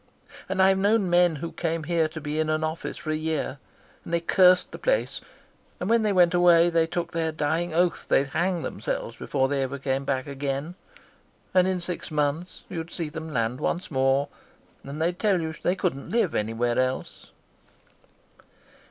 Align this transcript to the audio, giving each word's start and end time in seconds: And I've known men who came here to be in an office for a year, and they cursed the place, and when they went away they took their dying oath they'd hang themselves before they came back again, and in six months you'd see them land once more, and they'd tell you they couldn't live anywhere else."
And 0.49 0.63
I've 0.63 0.79
known 0.79 1.11
men 1.11 1.35
who 1.35 1.51
came 1.51 1.83
here 1.83 2.07
to 2.07 2.19
be 2.19 2.39
in 2.39 2.49
an 2.49 2.63
office 2.63 2.97
for 2.97 3.11
a 3.11 3.15
year, 3.15 3.59
and 4.03 4.11
they 4.11 4.19
cursed 4.19 4.71
the 4.71 4.79
place, 4.79 5.21
and 5.79 5.91
when 5.91 6.01
they 6.01 6.11
went 6.11 6.33
away 6.33 6.71
they 6.71 6.87
took 6.87 7.11
their 7.11 7.31
dying 7.31 7.71
oath 7.71 8.07
they'd 8.07 8.29
hang 8.29 8.63
themselves 8.63 9.15
before 9.15 9.47
they 9.47 9.67
came 9.77 10.03
back 10.03 10.25
again, 10.25 10.73
and 11.53 11.67
in 11.67 11.79
six 11.79 12.09
months 12.09 12.63
you'd 12.67 12.89
see 12.89 13.09
them 13.09 13.31
land 13.31 13.59
once 13.61 13.91
more, 13.91 14.27
and 14.83 14.99
they'd 14.99 15.19
tell 15.19 15.39
you 15.39 15.53
they 15.61 15.75
couldn't 15.75 16.09
live 16.09 16.33
anywhere 16.33 16.79
else." 16.79 17.29